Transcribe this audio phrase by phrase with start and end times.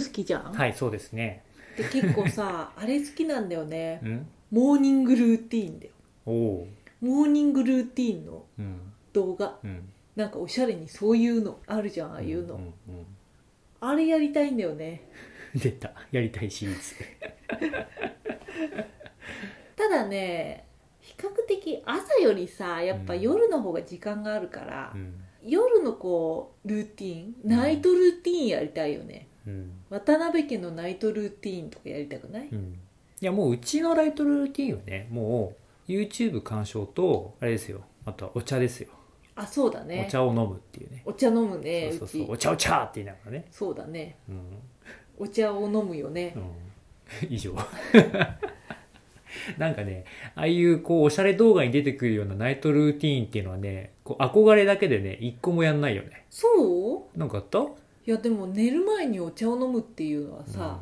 [0.00, 1.42] 好きじゃん、はいそうですね。
[1.76, 4.00] で結構さ あれ好きなんだよね。
[4.02, 4.26] うん？
[4.50, 5.92] モーニングルーティーンだよ。
[6.26, 6.66] おお。
[7.00, 8.80] モーニングルーティーンのうん。
[9.12, 9.58] 動画。
[9.62, 9.88] うん。
[10.16, 12.74] なんかおしゃれにそういうのあるじゃんああいうの、んん
[13.80, 15.02] あれやりたいんだよね。
[15.54, 15.92] う ん出た。
[16.10, 16.94] やりたいシリーズ。
[19.76, 20.64] ただね
[21.00, 23.20] 比較的朝よりさやっぱうん。
[23.20, 25.14] 夜の方が時間があるから、うん。
[25.42, 29.72] 夜のこうルーティンナイトルーティンやりたいよね、うん。
[29.90, 32.78] 渡辺家のナイトルーティンとかやりたくない、うん。
[33.20, 35.08] いやもううちのライトルーティンはね。
[35.10, 35.54] も
[35.88, 37.82] う YouTube 鑑賞とあれですよ。
[38.06, 38.88] あとはお茶ですよ、
[39.34, 40.04] あそうだね。
[40.08, 41.02] お茶を飲むっていうね。
[41.04, 42.26] お茶飲むねうそうそう。
[42.26, 42.30] そうち。
[42.30, 43.46] お茶お茶って言いながらね。
[43.50, 44.16] そうだね。
[44.28, 44.40] うん。
[45.18, 47.54] お茶を飲むよね、うん、 以上。
[49.58, 50.04] なんかね
[50.34, 56.24] ああいうこうおしゃれ動画に出てくるようなナイトルーティーンっていうのはねこう憧れだけでね一個もやんないよね。
[56.30, 56.46] そ
[57.14, 57.18] う？
[57.18, 57.64] なんかあった？
[58.06, 60.80] いやでも寝る前にお茶を飲むっていうのはさ、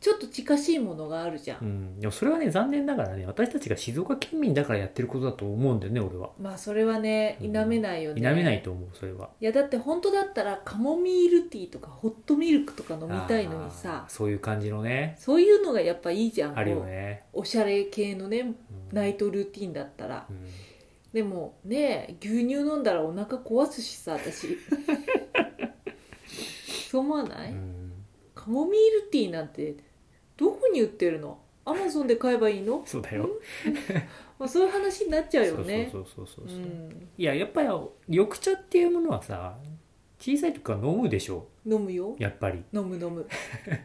[0.00, 6.30] ちょっと近しいものがあるじゃん、うん、うん、でもそれはね残念ながらね私たちが静岡県民だからやってることだと思うんだよね俺は。
[6.40, 9.30] まあそれはね否めないよね、否めないと思うそれは。
[9.40, 15.16] いやだって本当だったらカモミールティーとかホットミルクとか飲みたいのにさそういう感じのね。
[15.18, 16.58] そういうのがやっぱいいじゃん。
[16.58, 18.56] あるよこね、うおしゃれ系のねうん。
[18.92, 20.26] ナイトルーティンだったら。
[20.30, 20.36] うん。
[21.12, 24.58] でもね牛乳飲んだらお腹壊すしさ私
[26.90, 27.92] そう思わない、うん。
[28.34, 29.76] カモミールティーなんて
[30.38, 31.38] どこに売ってるの？
[31.66, 33.28] アマゾンで買えばいいの、 そうだよ。
[34.38, 35.90] まあ、そういう話になっちゃうよね。
[35.92, 37.08] そうそうそうそうそう、うん。
[37.18, 37.68] いややっぱり
[38.06, 39.58] 緑茶っていうものはさ
[40.18, 41.46] 小さい時から飲むでしょ。
[41.66, 42.16] 飲むよ。
[42.18, 42.64] やっぱり。
[42.72, 43.26] 飲む飲む。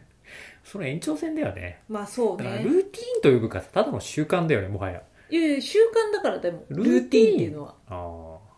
[0.64, 1.82] その延長線だよね。
[1.88, 2.62] まあそうね。
[2.64, 5.02] ルーティーンというかさただの習慣だよねもはや。
[5.28, 7.34] いやいや習慣だからでもルーティン。
[7.34, 7.74] っていうのは。
[7.88, 7.94] あ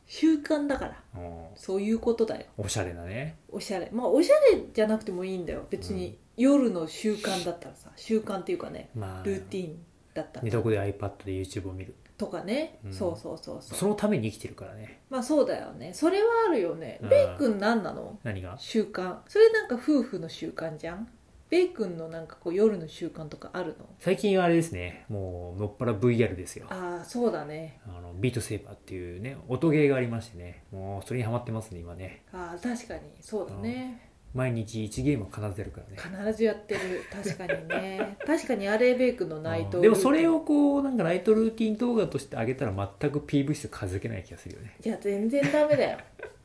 [0.06, 1.02] 習慣だから。
[1.14, 2.46] あ、うん、そういうことだよ。
[2.56, 3.36] おしゃれなね。
[3.48, 3.88] おしゃれ。
[3.92, 5.66] まあおしゃれじゃなくてもいいんだよ。
[5.70, 9.22] 別に夜の習慣だったらさ習慣っていうかねまあ。
[9.24, 9.78] ルーティン
[10.14, 10.44] だったら。
[10.44, 11.94] 寝床で iPad で YouTube を見る。
[12.18, 12.92] とかね、うん。
[12.92, 13.78] そうそうそうそう。
[13.78, 15.00] そのために生きてるからね。
[15.10, 15.92] まあそうだよね。
[15.92, 16.98] それはあるよね。
[17.02, 17.08] うん。
[17.10, 18.18] ベイ君何なの？
[18.22, 18.56] 何が？
[18.58, 19.18] 習慣。
[19.28, 21.08] それなんか夫婦の習慣じゃん？
[21.48, 23.86] ベイ君のなんかこう夜の習慣とかあるの？
[24.00, 25.04] 最近はあれですね。
[25.08, 26.66] もうのっぱら VR ですよ。
[26.70, 27.80] ああそうだね。
[27.86, 30.64] あのビートセーバーっていうね音ゲーがありましてね。
[30.72, 32.22] もうそれにハマってますね今ね。
[32.32, 34.10] ああ確かにそうだね。
[34.34, 36.20] 毎日1ゲームは必ずやるからね。
[36.26, 36.80] 必ずやってる。
[37.10, 38.16] 確かにね。
[38.26, 44.74] 確かにあれベイ君のナイトうんでもそれをこうなんかナイトルーティン動画として上げたら全く PV 数数えけない気がするよね。
[44.84, 45.98] いや全然ダメだよ。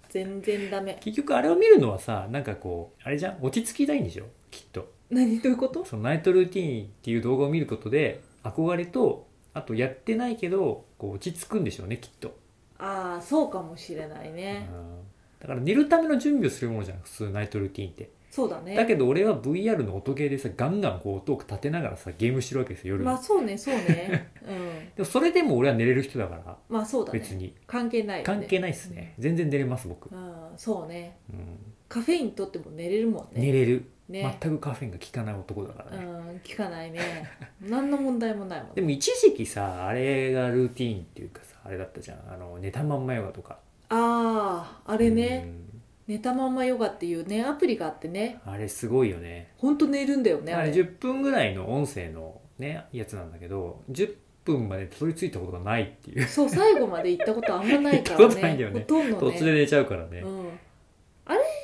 [0.09, 0.95] 全然ダメ。
[1.01, 3.39] 結局あれを見るのはさなんかこうあれじゃん？
[3.41, 4.25] 落ち着きたいんでしょ？
[4.51, 4.91] きっと。
[5.09, 5.39] 何？
[5.39, 5.83] どういうこと？
[5.85, 12.37] そのナイトルーティーンっていう動画を見ることで憧れとあとやってないけどこう落ち着くんでしょうねきっと、
[12.77, 14.99] ああそうかもしれないね、うん。
[15.39, 18.09] だから寝るための準備をするものじゃん普通ナイトルーティーンって。
[18.31, 18.77] そうだね。
[18.77, 22.99] だけど俺は VR の音ゲーでさガンガンこう音を立てながらさゲームしてるわけですよ夜。
[23.01, 24.31] に、まあそうねそうね。
[24.47, 24.55] うん。
[24.95, 27.19] でもそれでも俺は寝れる人だからまあそうだね。
[27.19, 27.53] 別に。
[27.67, 28.23] 関係ないよね。
[28.23, 31.17] 関係ないっすね、全然寝れます僕、うんそうね。
[31.29, 31.73] うん。
[31.89, 33.41] カフェイン取っても寝れるもんね。
[33.41, 34.37] 寝れる、ね。
[34.41, 36.99] 全くカフェインが効かない男だからうね、ん効かないね。
[37.61, 42.19] 何の問題もないもんでも一時期さあれがルーティーンっていうかさあれだったじゃん。
[42.31, 43.57] あの寝たまんまヨガとか。
[43.89, 45.81] あああれね、うん。
[46.07, 48.39] 寝たまんまヨガっていうねアプリがあってね。
[48.45, 49.51] あれすごいよね。
[49.57, 50.81] ほんと寝るんだよねあれあれ。
[50.81, 56.23] 10分ぐらいの音声のねやつなんだけど10分までたどり着いたことがないっていう。
[56.23, 58.25] そう最後まで行ったことあんまないからね。
[58.25, 59.31] ほとんどね。
[59.31, 60.49] 途中で寝ちゃうからね、うん、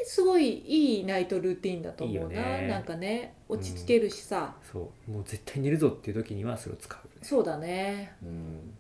[0.08, 2.42] すごいいいナイトルーティンだと思うな。
[2.42, 2.68] ね。
[2.70, 5.12] なんかね落ち着けるしさ、そう。
[5.12, 7.20] もう絶対寝るぞっていう時にはそれを使うよね。
[7.24, 8.14] そうだね。
[8.24, 8.74] うん。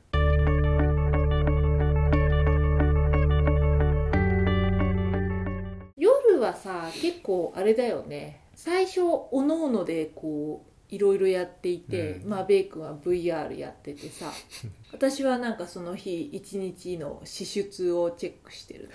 [5.98, 8.40] 夜はさ結構あれだよね。
[8.56, 12.30] 最初おのおのでこういろいろやっていて、うん。
[12.30, 14.32] まあベイ君は VR やっててさ。
[14.94, 18.90] 私はなんかその日一日の支出をチェックしてる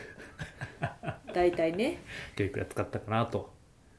[1.32, 1.98] 大体ね、
[2.36, 3.52] 今日いくら使ったかなと、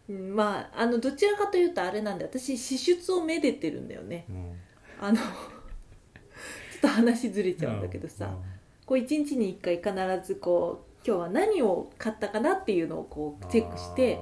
[0.10, 4.26] うん、まああのどちらかというとあれなんで私支出をめでてるんだよね。
[4.30, 4.60] うん、
[5.00, 8.44] あの ちょっと話ずれちゃうんだけどさ、うん。
[8.86, 14.20] こう一日に一回必ずこう今日は何を買ったかなっていうのをこうチェックして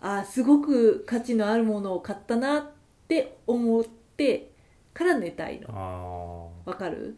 [0.00, 2.66] ああすごく価値のあるものを買ったなっ
[3.08, 4.50] て思って
[4.92, 6.70] から寝たいあのー。
[6.70, 7.16] わかる、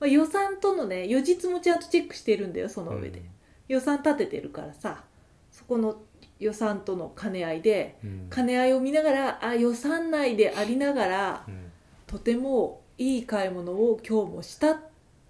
[0.00, 3.22] まあ、予算とのね予日もちゃんとチェックしてるんだよその上で、
[3.72, 5.04] 予算立ててるからさ
[5.50, 6.02] そこの
[6.38, 8.28] 予算との兼ね合いでうん。
[8.30, 11.72] 兼ね合いを見ながらあ予算内でありながらうん。
[12.06, 14.72] とてもいい買い物を今日もした。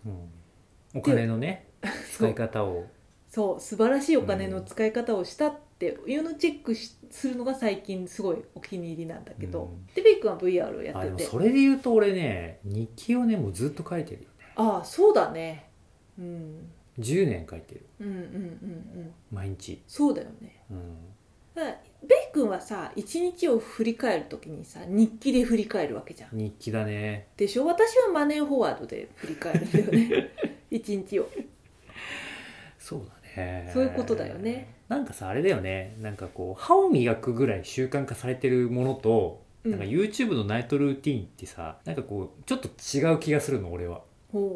[0.04, 0.28] うん。
[0.92, 1.68] お金のね
[2.12, 2.86] 使い方を。
[3.30, 9.86] そう素晴らしいお金の使い方をしたっていうのをチェックしするのが最近すごいお気に入りなんだけど、うん。
[9.94, 11.24] でベイ君は VR をやってて。
[11.24, 14.52] それで言うと俺ね日記をねもうずっと書いてるよね。
[14.56, 15.70] ああそうだね。
[16.18, 17.86] うん10年書いてる。
[18.00, 18.24] うんうんうんう
[19.00, 19.12] ん。
[19.30, 19.80] 毎日。
[19.86, 20.62] そうだよね。
[20.70, 20.96] うん。
[21.54, 26.30] だからベイ君はさ一日を振り返るときにさ日記で振り返るわけじゃん。
[26.36, 27.28] 日記だね。
[27.36, 27.66] でしょ？
[27.66, 29.86] 私はマネーフォワードで振り返るんだよ
[30.18, 30.30] ね。
[30.70, 31.28] 一日を。
[32.78, 33.00] そう
[33.36, 33.70] だね。
[33.72, 34.74] そういうことだよね。
[34.88, 35.96] なんかさあれだよね。
[36.00, 39.70] なんかこう歯を磨くぐらい習慣化されてるものと、うん。
[39.72, 44.02] なんか YouTube のナイトルーティーンってさなんかこうちょっと違う気がするの俺は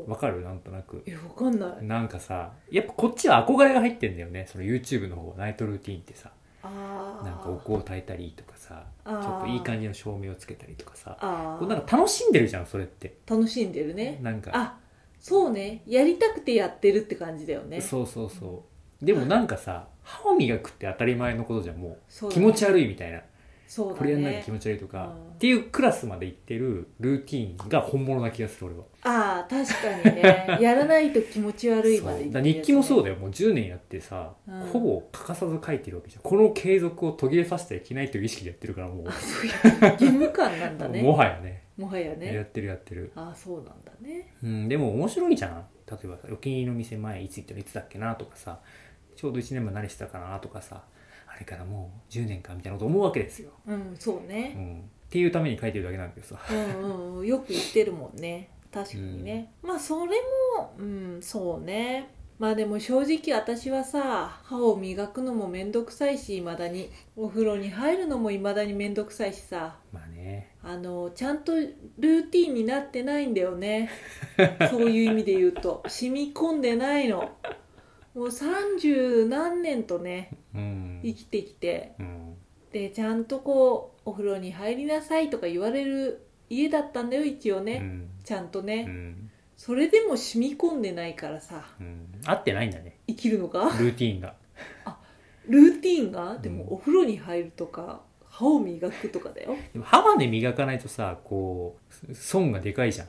[0.06, 0.43] わかる？
[0.43, 1.02] なんとなく。
[1.06, 1.84] えわかんない。
[1.84, 4.46] なんかさやっぱこっちは憧れが入ってんだよね。
[4.50, 6.31] その YouTube の方ナイトルーティーンってさ。
[6.62, 11.17] なんかお香を焚いたりとかさちょっといい感じの照明をつけたりとかさ。
[11.20, 13.19] あこうなんか楽しんでるじゃんそれって。
[13.25, 14.19] 楽しんでるね。
[14.20, 14.50] なんか。
[14.52, 14.78] あ
[15.20, 15.82] そうね。
[15.87, 17.81] やりたくてやってるって感じだよね。
[17.81, 18.64] そうそうそ
[19.00, 19.05] う。
[19.05, 23.20] でもなんかさ歯を磨くって当たり前のことじゃんもそう気持ち悪いみたいな
[23.66, 23.98] そうだね。
[23.98, 25.32] これやんなきゃ気持ち悪いとか、うん。
[25.34, 28.84] っていうクラスまで行ってるルーティーンが本物な気がする俺は。
[29.02, 29.66] ああ確
[30.02, 30.58] かにね。
[30.60, 32.26] やらないと気持ち悪いまでそう。
[32.32, 33.16] だから日記もそうだだよ。
[33.16, 34.60] もう10年やってさ、うん。
[34.60, 36.22] ほぼ欠かさず書いてるわけじゃん。
[36.22, 41.02] この継続を途切れさせてはいけないという意識でやってるからもう、 義務感なんだね。
[41.04, 41.62] もはやね。
[41.76, 44.32] もはややっねてるやってる、ああそうなんだね。
[44.42, 45.66] うん、でも面白いじゃん。
[45.86, 48.60] 例えばさお気に入りの店前いつ行ったのいつだっけなとかさ
[49.14, 50.82] ちょうど1年前何してたかなとかさ
[51.36, 58.50] あれからもう10年かみたいなこと思うわけですよ、うんそううねん、っていうために書いてるだけなんだけどさうんうんうんよく言ってるもんね。
[58.72, 60.16] 確かにね、まあそれ
[60.58, 62.10] もうんそうね。
[62.38, 69.76] まあでも正直私はさ歯を磨くのもめんどくさいしいまだにお風呂に入るのもいまだにめんどくさいしさ。
[69.92, 70.54] まあね。
[70.62, 73.88] あのちゃんとルーティンになってないんだよね。
[74.70, 75.82] そういう意味で言うと。
[75.86, 77.30] 染み込んでないの。
[78.14, 80.30] もう三十何年とね。
[80.54, 82.35] うん生きてきてうん。
[82.73, 88.08] でちゃんとこうお風呂に入りなさいとか言われる家だったんだよ一応ね、うん。
[88.25, 89.31] ちゃんとね、うん。
[89.56, 91.64] それでも染み込んでないからさ。
[91.81, 92.06] うん。
[92.25, 92.99] 合ってないんだね。
[93.06, 93.64] 生きるのが？
[93.64, 94.35] ルーティーンが。
[95.49, 96.38] ルーティンが？
[96.38, 96.56] でうん。
[96.58, 99.56] もお風呂に入るとか歯を磨くとかだよ。
[99.73, 101.79] でも歯まで磨かないとさこ
[102.11, 103.06] う損がでかいじゃん、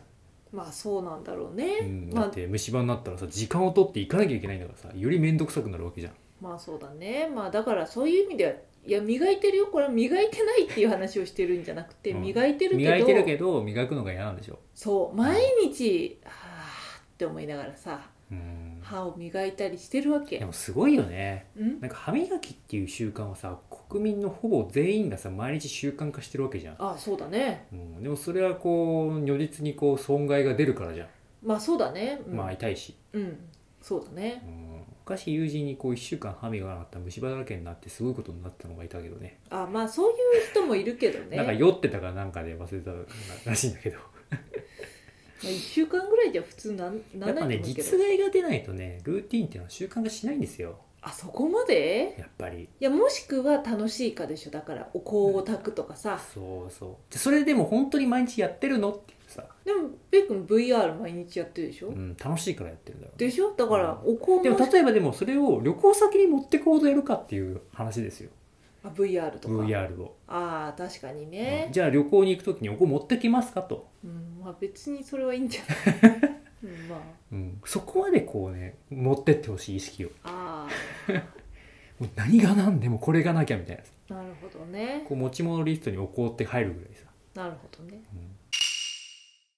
[0.54, 7.30] まあそうなんだろうね、うん、まあだって虫歯になったらさ時間を取って行かなきゃいけないんだからさより面倒くさくなるわけじゃんまあそうだね。
[7.34, 8.51] まあだからそういう意味では
[8.86, 9.68] いや磨いてるよ。
[9.68, 12.22] これは磨いてないっていう話をしてるんじゃなくて、うん。
[12.22, 18.01] 磨いてるけど磨いてるけど磨くのが嫌なんでしょそう毎日はあって思いながらさ
[18.31, 18.80] うん。
[18.81, 20.39] 歯を磨いたりしてるわけ。
[20.39, 21.48] でもすごいよね。
[21.57, 21.81] うん？
[21.81, 23.57] なんか歯磨きっていう習慣はさ
[23.89, 27.68] 国民のほぼ全員がさ毎日習慣化してるわけじゃん、あそうだね。
[27.74, 31.07] うん、でもそれはこう如実にこう損害が出るからじゃん、
[31.44, 33.38] まあそうだね、うん、まあ痛いし、うん。
[33.81, 34.42] そうだね。
[34.45, 39.39] うん、昔友人にこう1週間歯磨かなかったら虫歯だらけになってすごいことになったのがいたけどね。
[39.50, 40.18] あまあそういう
[40.51, 41.38] 人もいるけどね。
[41.38, 43.98] なんか酔ってたかなんかで忘れたらしいんだけど。
[44.00, 44.06] ま
[45.44, 47.89] あ、1週間ぐらいじゃ普通なんなやっぱねらないと思うけど。
[47.92, 50.77] 実害が出ないとねルーティンっていうのは習慣化しないんですよ。
[51.01, 52.15] あそこまで？
[52.18, 52.63] やっぱり。
[52.63, 54.51] いやもしくは楽しいかでしょ。
[54.51, 57.13] だからお香を炊くとかさ、そうそう。
[57.13, 58.92] でそれでも本当に毎日やってるの？
[58.92, 63.27] ってさ、でもベックン VR 毎日やってるでしょ、うん、楽しいからやってるんだろうね。
[63.27, 63.51] でしょ？
[63.55, 68.29] だからお香もでも例えばでもそれを旅行先に持ってこうとやるかっていう話ですよ。
[68.84, 69.53] あ VR とか。
[69.55, 71.31] VR を、ああ確かにうん。
[71.31, 75.62] ね、じゃあ旅行に行く時にお香持ってきますかと、うんまあ別にそれはいいんじゃ
[76.01, 76.22] ない、
[76.63, 80.10] うん、まうん、そこまでこうね持ってってほしい意識を。
[80.24, 80.67] あ
[81.10, 81.12] あ
[82.00, 85.03] もう何が何でもこれがなきゃみたいななるほどね。
[85.07, 87.07] こう持ち物リストにお香って入るぐらいさ。
[87.34, 88.01] なるほどね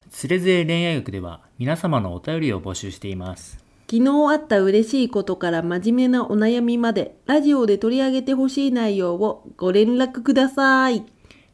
[0.10, 3.64] つれづれ恋愛学では皆様のお便りを募集しています。
[3.90, 11.06] 昨日あった嬉しいことから真面目なお悩みまでラジオで取り上げてほしい内容をご連絡ください。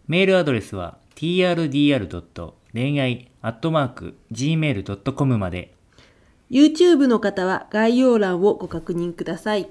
[0.07, 2.53] メールアドレスは trdr.
[2.73, 5.75] 恋愛 .gmail.com まで。
[6.51, 9.67] YouTube の方は概要欄をご確認ください